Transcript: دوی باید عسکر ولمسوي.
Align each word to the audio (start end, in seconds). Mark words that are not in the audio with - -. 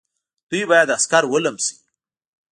دوی 0.49 0.63
باید 0.69 0.93
عسکر 0.97 1.23
ولمسوي. 1.33 1.81